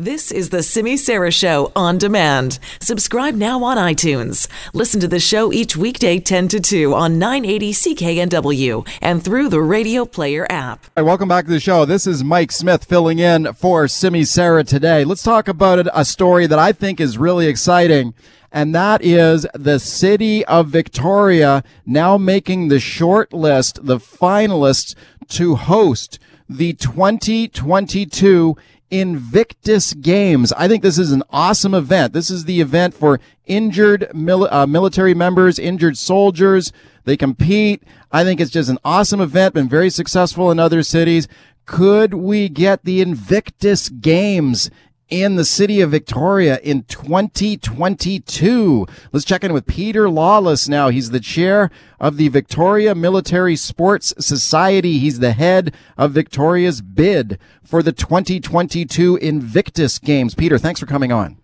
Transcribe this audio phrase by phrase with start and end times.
[0.00, 2.60] This is the Simi Sara Show on demand.
[2.80, 4.46] Subscribe now on iTunes.
[4.72, 9.60] Listen to the show each weekday 10 to 2 on 980 CKNW and through the
[9.60, 10.86] Radio Player app.
[10.96, 11.84] Welcome back to the show.
[11.84, 15.02] This is Mike Smith filling in for Simi Sara today.
[15.02, 18.14] Let's talk about a story that I think is really exciting
[18.52, 24.94] and that is the city of Victoria now making the short list, the finalists
[25.30, 28.56] to host the 2022
[28.90, 30.52] Invictus Games.
[30.52, 32.12] I think this is an awesome event.
[32.12, 36.72] This is the event for injured mil- uh, military members, injured soldiers.
[37.04, 37.82] They compete.
[38.12, 41.28] I think it's just an awesome event, been very successful in other cities.
[41.66, 44.70] Could we get the Invictus Games
[45.08, 48.86] in the city of Victoria in 2022.
[49.12, 50.88] Let's check in with Peter Lawless now.
[50.88, 54.98] He's the chair of the Victoria Military Sports Society.
[54.98, 60.34] He's the head of Victoria's bid for the 2022 Invictus Games.
[60.34, 61.38] Peter, thanks for coming on.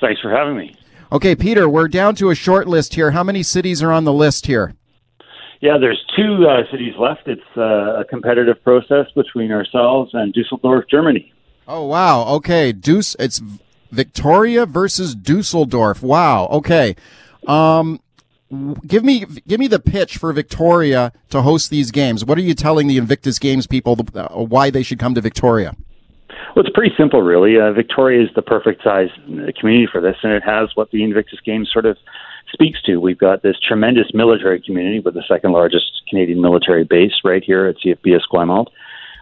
[0.00, 0.74] Thanks for having me.
[1.12, 3.12] Okay, Peter, we're down to a short list here.
[3.12, 4.74] How many cities are on the list here?
[5.60, 7.26] Yeah, there's two uh, cities left.
[7.26, 11.32] It's uh, a competitive process between ourselves and Dusseldorf, Germany.
[11.66, 12.24] Oh wow.
[12.36, 13.16] Okay, Deuce.
[13.18, 13.40] It's
[13.90, 16.02] Victoria versus Dusseldorf.
[16.02, 16.48] Wow.
[16.48, 16.96] Okay.
[17.46, 18.00] Um,
[18.86, 22.24] give me give me the pitch for Victoria to host these games.
[22.24, 25.74] What are you telling the Invictus Games people uh, why they should come to Victoria?
[26.54, 27.58] Well, it's pretty simple, really.
[27.58, 31.02] Uh, Victoria is the perfect size uh, community for this, and it has what the
[31.02, 31.96] Invictus Games sort of
[32.52, 32.98] speaks to.
[32.98, 37.66] We've got this tremendous military community with the second largest Canadian military base right here
[37.66, 38.68] at CFB Esquimalt.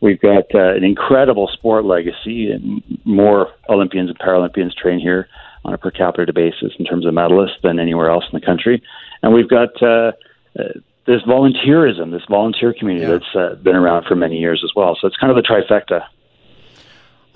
[0.00, 5.28] We've got uh, an incredible sport legacy, and more Olympians and Paralympians train here
[5.64, 8.82] on a per capita basis in terms of medalists than anywhere else in the country.
[9.22, 10.12] And we've got uh,
[10.58, 13.18] uh, this volunteerism, this volunteer community yeah.
[13.18, 14.96] that's uh, been around for many years as well.
[15.00, 16.04] So it's kind of the trifecta.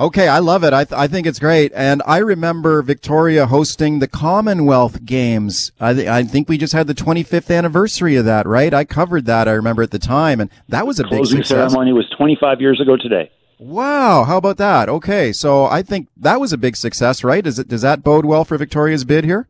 [0.00, 0.72] Okay, I love it.
[0.72, 1.72] I, th- I think it's great.
[1.74, 5.72] And I remember Victoria hosting the Commonwealth Games.
[5.78, 8.72] I, th- I think we just had the 25th anniversary of that, right?
[8.72, 10.40] I covered that, I remember at the time.
[10.40, 11.72] And that was a Closing big success.
[11.72, 13.30] ceremony was 25 years ago today.
[13.58, 14.88] Wow, how about that?
[14.88, 17.44] Okay, so I think that was a big success, right?
[17.44, 19.48] Does it does that bode well for Victoria's bid here?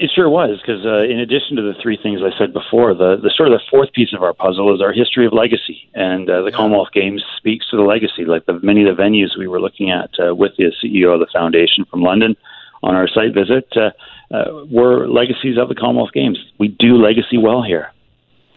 [0.00, 3.20] It sure was, because uh, in addition to the three things I said before, the,
[3.22, 6.28] the sort of the fourth piece of our puzzle is our history of legacy, and
[6.30, 8.24] uh, the Commonwealth Games speaks to the legacy.
[8.24, 11.20] Like the many of the venues we were looking at uh, with the CEO of
[11.20, 12.34] the foundation from London
[12.82, 13.90] on our site visit uh,
[14.34, 16.38] uh, were legacies of the Commonwealth Games.
[16.58, 17.92] We do legacy well here.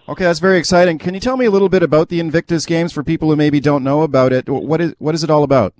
[0.08, 0.98] Okay, that's very exciting.
[0.98, 3.60] Can you tell me a little bit about the Invictus Games for people who maybe
[3.60, 4.48] don't know about it?
[4.48, 5.74] What is what is it all about?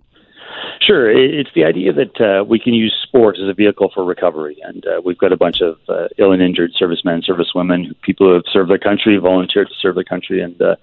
[0.86, 1.10] Sure.
[1.10, 4.58] It's the idea that uh, we can use sports as a vehicle for recovery.
[4.64, 8.28] And uh, we've got a bunch of uh, ill and injured servicemen, and servicewomen, people
[8.28, 10.76] who have served their country, volunteered to serve their country, and, uh,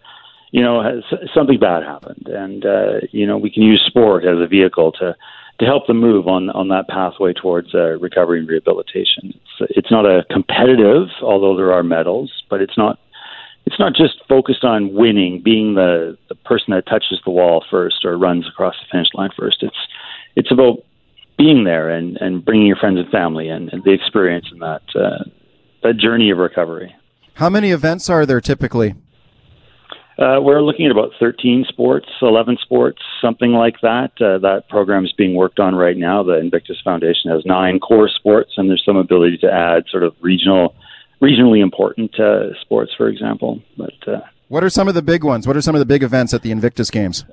[0.52, 2.28] you know, has, something bad happened.
[2.28, 5.14] And, uh, you know, we can use sport as a vehicle to,
[5.58, 9.34] to help them move on, on that pathway towards uh, recovery and rehabilitation.
[9.34, 12.98] It's, it's not a competitive, although there are medals, but it's not
[13.66, 18.04] it's not just focused on winning, being the, the person that touches the wall first
[18.04, 19.62] or runs across the finish line first.
[19.62, 19.76] It's
[20.36, 20.78] it's about
[21.38, 24.82] being there and, and bringing your friends and family and, and the experience in that
[24.94, 25.24] uh,
[25.82, 26.94] that journey of recovery.
[27.34, 28.94] How many events are there typically?
[30.18, 34.10] Uh, we're looking at about 13 sports, 11 sports, something like that.
[34.20, 36.22] Uh, that program is being worked on right now.
[36.22, 40.14] The Invictus Foundation has nine core sports, and there's some ability to add sort of
[40.20, 40.74] regional
[41.22, 43.62] regionally important uh, sports, for example.
[43.78, 45.46] But uh, what are some of the big ones?
[45.46, 47.24] What are some of the big events at the Invictus Games?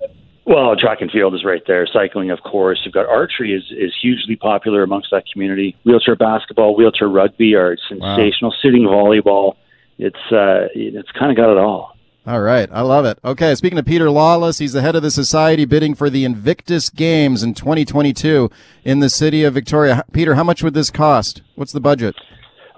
[0.47, 1.85] Well, track and field is right there.
[1.91, 2.79] Cycling, of course.
[2.85, 5.75] You've got archery is is hugely popular amongst that community.
[5.83, 8.51] Wheelchair basketball, wheelchair rugby are sensational.
[8.51, 8.57] Wow.
[8.63, 9.55] Sitting volleyball,
[9.97, 11.97] it's uh, it's kind of got it all.
[12.25, 13.19] All right, I love it.
[13.23, 16.89] Okay, speaking of Peter Lawless, he's the head of the society bidding for the Invictus
[16.89, 18.49] Games in 2022
[18.83, 20.03] in the city of Victoria.
[20.11, 21.41] Peter, how much would this cost?
[21.55, 22.15] What's the budget?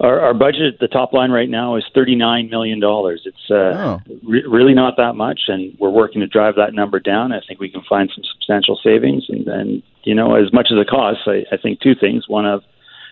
[0.00, 3.22] Our, our budget, the top line right now, is thirty-nine million dollars.
[3.26, 4.00] It's uh, oh.
[4.26, 7.32] re- really not that much, and we're working to drive that number down.
[7.32, 10.78] I think we can find some substantial savings, and then you know, as much as
[10.78, 12.28] it costs, I, I think two things.
[12.28, 12.62] One of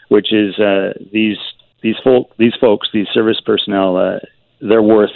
[0.08, 1.36] which is uh, these
[1.82, 4.18] these folk these folks, these service personnel, uh,
[4.60, 5.10] they're worth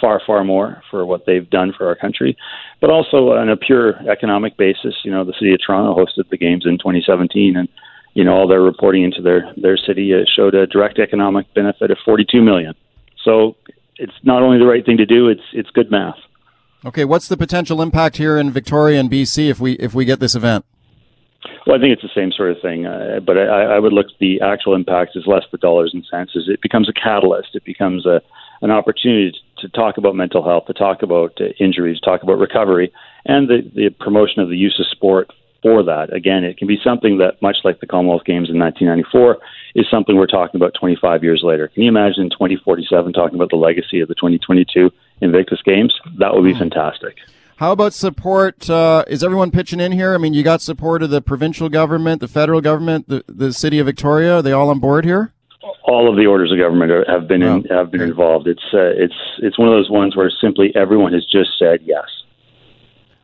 [0.00, 2.36] far far more for what they've done for our country,
[2.80, 4.96] but also on a pure economic basis.
[5.04, 7.68] You know, the city of Toronto hosted the games in 2017, and
[8.14, 11.90] you know all their reporting into their their city uh, showed a direct economic benefit
[11.90, 12.74] of 42 million.
[13.24, 13.56] So
[13.96, 16.18] it's not only the right thing to do; it's it's good math.
[16.84, 20.20] Okay, what's the potential impact here in Victoria and BC if we if we get
[20.20, 20.64] this event?
[21.66, 24.06] Well, I think it's the same sort of thing, uh, but I, I would look
[24.06, 26.32] at the actual impact is less the dollars and cents.
[26.36, 28.20] As it becomes a catalyst, it becomes a
[28.62, 32.92] an opportunity to talk about mental health, to talk about uh, injuries, talk about recovery,
[33.24, 35.32] and the, the promotion of the use of sport
[35.62, 36.12] for that.
[36.12, 39.38] Again, it can be something that, much like the Commonwealth Games in 1994,
[39.74, 41.68] is something we're talking about 25 years later.
[41.68, 45.94] Can you imagine 2047 talking about the legacy of the 2022 Invictus Games?
[46.18, 47.16] That would be fantastic.
[47.56, 48.68] How about support?
[48.68, 50.14] Uh, is everyone pitching in here?
[50.14, 53.78] I mean, you got support of the provincial government, the federal government, the, the city
[53.78, 54.38] of Victoria.
[54.38, 55.32] Are they all on board here?
[55.84, 58.46] all of the orders of government are, have been in, have been involved.
[58.46, 62.04] It's uh, it's it's one of those ones where simply everyone has just said yes.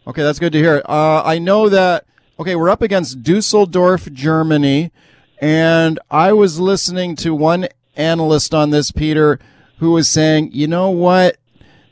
[0.07, 0.83] Okay, that's good to hear.
[0.85, 2.05] Uh, I know that.
[2.41, 4.93] Okay, we're up against Dusseldorf, Germany,
[5.41, 9.41] and I was listening to one analyst on this, Peter,
[9.79, 11.39] who was saying, you know what?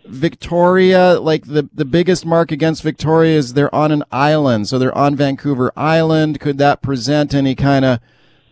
[0.04, 4.69] Victoria, like the, the biggest mark against Victoria is they're on an island.
[4.69, 6.38] So they're on Vancouver Island.
[6.38, 7.98] Could that present any kind of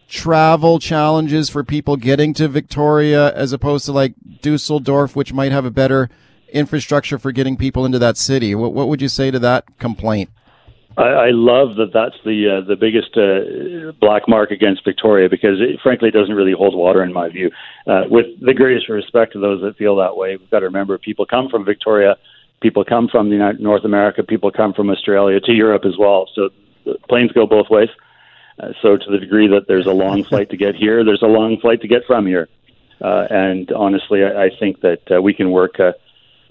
[0.08, 5.64] travel challenges for people getting to Victoria as opposed to like Dusseldorf, which might have
[5.64, 6.11] a better
[6.52, 8.52] infrastructure for getting people into that city.
[8.56, 10.31] What, what would you say to that complaint?
[10.96, 15.61] I, I love that that's the uh, the biggest uh, black mark against Victoria because
[15.61, 17.50] it, frankly it doesn't really hold water in my view.
[17.87, 20.96] Uh, with the greatest respect to those that feel that way, we've got to remember
[20.99, 22.17] people come from Victoria,
[22.61, 26.29] people come from the United, North America, people come from Australia to Europe as well.
[26.35, 26.50] So
[27.08, 27.91] planes go both ways.
[28.61, 31.26] Uh, so to the degree that there's a long flight to get here, there's a
[31.26, 32.49] long flight to get from here.
[33.00, 35.93] Uh, and honestly, I, I think that uh, we can work uh,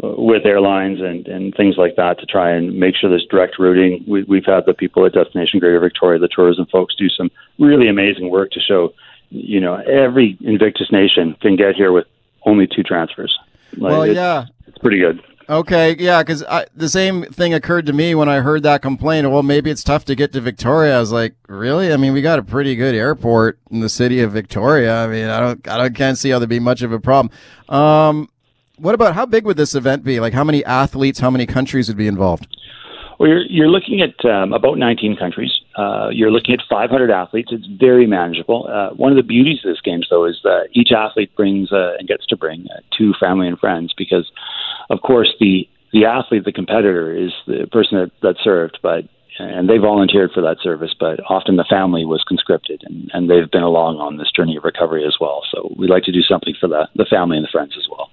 [0.01, 4.03] with airlines and, and things like that to try and make sure there's direct routing.
[4.07, 7.29] We, we've had the people at Destination Greater Victoria, the tourism folks, do some
[7.59, 8.93] really amazing work to show,
[9.29, 12.07] you know, every Invictus nation can get here with
[12.45, 13.37] only two transfers.
[13.77, 15.21] Like, well, it's, yeah, it's pretty good.
[15.49, 16.43] Okay, yeah, because
[16.73, 19.29] the same thing occurred to me when I heard that complaint.
[19.29, 20.95] Well, maybe it's tough to get to Victoria.
[20.95, 21.91] I was like, really?
[21.91, 25.03] I mean, we got a pretty good airport in the city of Victoria.
[25.03, 27.35] I mean, I don't, I don't, can't see how there'd be much of a problem.
[27.67, 28.29] Um,
[28.77, 30.19] what about how big would this event be?
[30.19, 32.47] Like, how many athletes, how many countries would be involved?
[33.19, 35.51] Well, you're, you're looking at um, about 19 countries.
[35.77, 37.49] Uh, you're looking at 500 athletes.
[37.51, 38.67] It's very manageable.
[38.67, 41.93] Uh, one of the beauties of this games, though, is that each athlete brings uh,
[41.99, 44.31] and gets to bring uh, two family and friends because,
[44.89, 49.03] of course, the the athlete, the competitor, is the person that, that served, but
[49.39, 53.49] and they volunteered for that service, but often the family was conscripted, and, and they've
[53.49, 55.41] been along on this journey of recovery as well.
[55.51, 58.09] So we'd like to do something for the the family and the friends as well.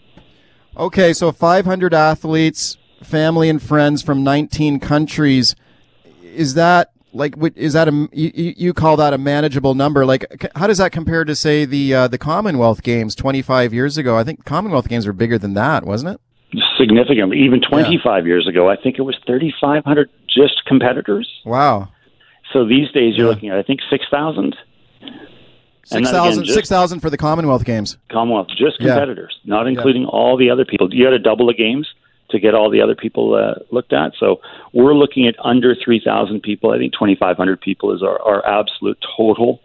[0.76, 5.54] Okay, so 500 athletes, family and friends from 19 countries.
[6.22, 10.06] Is that like is that a you, you call that a manageable number?
[10.06, 10.24] Like
[10.54, 14.16] how does that compare to say the uh, the Commonwealth Games 25 years ago?
[14.16, 16.20] I think Commonwealth Games were bigger than that, wasn't it?
[16.78, 18.26] Significantly, even 25 yeah.
[18.26, 21.28] years ago, I think it was 3,500 just competitors.
[21.44, 21.88] Wow.
[22.52, 23.34] So these days, you're yeah.
[23.34, 24.56] looking at I think 6,000.
[25.84, 27.96] 6,000 6, for the Commonwealth Games.
[28.10, 29.54] Commonwealth, just competitors, yeah.
[29.54, 30.92] not including all the other people.
[30.92, 31.88] You had to double the games
[32.30, 34.12] to get all the other people uh, looked at.
[34.18, 34.40] So
[34.72, 36.70] we're looking at under 3,000 people.
[36.70, 39.60] I think 2,500 people is our, our absolute total.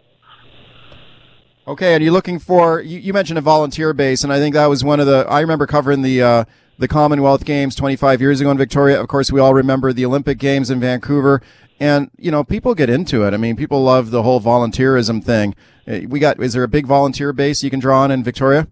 [1.68, 4.66] Okay, and you're looking for you, you, mentioned a volunteer base, and I think that
[4.66, 6.44] was one of the I remember covering the uh,
[6.78, 9.00] the Commonwealth Games 25 years ago in Victoria.
[9.00, 11.42] Of course, we all remember the Olympic Games in Vancouver,
[11.80, 13.34] and you know people get into it.
[13.34, 15.56] I mean, people love the whole volunteerism thing.
[15.86, 18.66] Uh, we got is there a big volunteer base you can draw on in Victoria?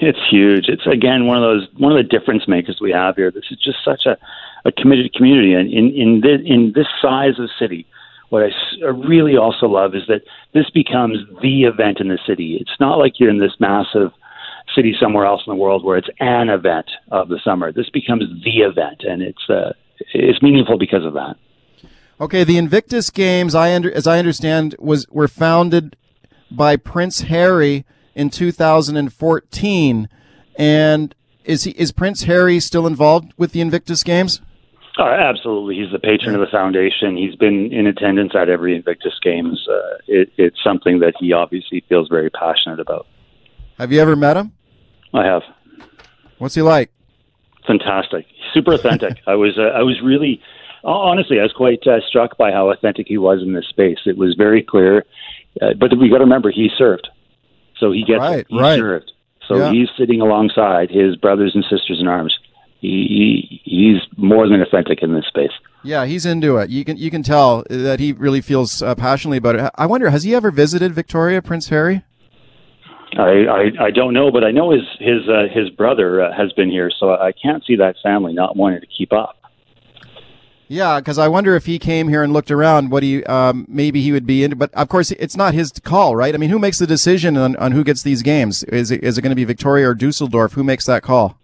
[0.00, 0.66] It's huge.
[0.68, 3.30] It's again one of those one of the difference makers we have here.
[3.30, 4.16] This is just such a,
[4.64, 7.86] a committed community, and in in this, in this size of city,
[8.30, 10.22] what I really also love is that
[10.54, 12.58] this becomes the event in the city.
[12.60, 14.12] It's not like you're in this massive
[14.74, 17.72] city somewhere else in the world where it's an event of the summer.
[17.72, 19.72] This becomes the event, and it's uh,
[20.14, 21.36] it's meaningful because of that.
[22.20, 25.96] Okay, the Invictus Games, I under, as I understand, was were founded
[26.50, 30.08] by Prince Harry in 2014.
[30.56, 31.14] And
[31.44, 34.40] is he is Prince Harry still involved with the Invictus Games?
[34.98, 37.16] Uh, absolutely, he's the patron of the foundation.
[37.16, 39.66] He's been in attendance at every Invictus Games.
[39.70, 43.06] Uh, it, it's something that he obviously feels very passionate about.
[43.78, 44.52] Have you ever met him?
[45.14, 45.42] I have.
[46.38, 46.90] What's he like?
[47.66, 49.18] Fantastic, super authentic.
[49.26, 50.42] I was uh, I was really
[50.84, 53.98] honestly I was quite uh, struck by how authentic he was in this space.
[54.06, 55.06] It was very clear,
[55.60, 57.08] uh, but we got to remember he served.
[57.78, 58.46] So he gets right, it.
[58.48, 58.78] He right.
[58.78, 59.12] served.
[59.48, 59.72] So yeah.
[59.72, 62.36] he's sitting alongside his brothers and sisters in arms.
[62.80, 65.50] He, he, he's more than authentic in this space.
[65.82, 66.70] Yeah, he's into it.
[66.70, 69.70] You can you can tell that he really feels uh, passionately about it.
[69.76, 72.04] I wonder, has he ever visited Victoria, Prince Harry?
[73.18, 73.44] I,
[73.80, 76.70] I, I don't know, but I know his his uh, his brother uh, has been
[76.70, 79.36] here, so I can't see that family not wanting to keep up.
[80.70, 84.02] Yeah, because I wonder if he came here and looked around, what he um, maybe
[84.02, 84.56] he would be in.
[84.56, 86.32] But of course, it's not his call, right?
[86.32, 88.62] I mean, who makes the decision on, on who gets these games?
[88.62, 90.52] Is it, is it going to be Victoria or Dusseldorf?
[90.52, 91.36] Who makes that call?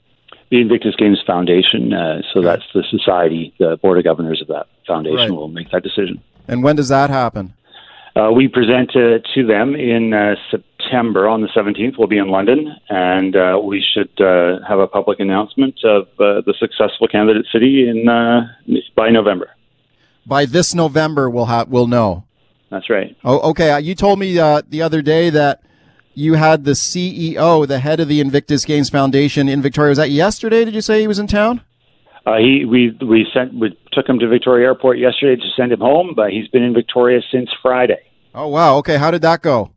[0.52, 1.92] The Invictus Games Foundation.
[1.92, 5.30] Uh, so that's the society, the board of governors of that foundation right.
[5.32, 6.22] will make that decision.
[6.46, 7.52] And when does that happen?
[8.14, 10.36] Uh, we present uh, to them in uh,
[10.86, 11.98] September on the 17th.
[11.98, 16.42] We'll be in London, and uh, we should uh, have a public announcement of uh,
[16.46, 18.06] the successful candidate city in
[18.94, 19.50] by November.
[20.26, 22.24] By this November, we'll have we'll know.
[22.70, 23.16] That's right.
[23.24, 23.78] Oh, okay.
[23.80, 25.62] You told me the other day that
[26.14, 29.90] you had the CEO, the head of the Invictus Games Foundation in Victoria.
[29.90, 30.64] Was that yesterday?
[30.64, 31.60] Did you say he was in town?
[32.24, 35.80] Uh, he we we sent we took him to Victoria Airport yesterday to send him
[35.80, 38.00] home, but he's been in Victoria since Friday.
[38.34, 38.76] Oh wow!
[38.78, 39.70] Okay, how did that go?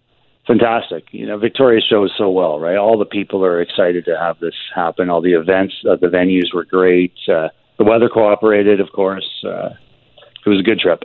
[0.49, 1.03] Fantastic.
[1.11, 2.75] You know, Victoria shows so well, right?
[2.75, 5.07] All the people are excited to have this happen.
[5.07, 7.13] All the events, uh, the venues were great.
[7.31, 9.29] Uh, the weather cooperated, of course.
[9.45, 9.69] Uh,
[10.43, 11.03] it was a good trip.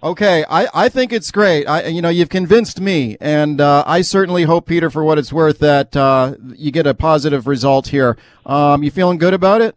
[0.00, 1.66] Okay, I, I think it's great.
[1.66, 5.32] I you know you've convinced me, and uh, I certainly hope Peter, for what it's
[5.32, 8.16] worth, that uh, you get a positive result here.
[8.46, 9.74] Um, you feeling good about it?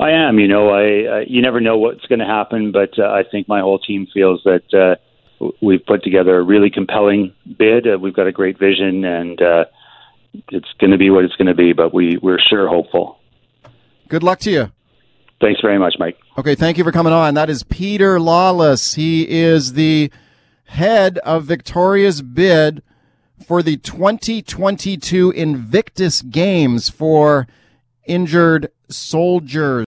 [0.00, 0.40] I am.
[0.40, 3.46] You know, I uh, you never know what's going to happen, but uh, I think
[3.46, 4.96] my whole team feels that uh,
[5.60, 7.86] we've put together a really compelling bid.
[7.86, 9.64] Uh, we've got a great vision, and uh,
[10.50, 11.72] it's going to be what it's going to be.
[11.72, 13.18] But we we're sure hopeful.
[14.08, 14.72] Good luck to you.
[15.40, 16.16] Thanks very much, Mike.
[16.38, 17.34] Okay, thank you for coming on.
[17.34, 18.94] That is Peter Lawless.
[18.94, 20.10] He is the
[20.66, 22.82] head of Victoria's bid
[23.46, 27.46] for the 2022 Invictus Games for
[28.06, 29.82] injured soldiers.